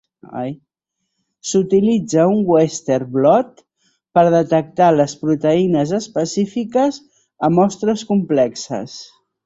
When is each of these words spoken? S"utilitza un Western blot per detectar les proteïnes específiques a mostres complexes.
S"utilitza 1.49 2.25
un 2.29 2.39
Western 2.53 3.11
blot 3.19 3.61
per 4.19 4.25
detectar 4.39 4.91
les 4.97 5.17
proteïnes 5.23 5.97
específiques 6.03 7.03
a 7.51 7.55
mostres 7.61 8.11
complexes. 8.15 9.03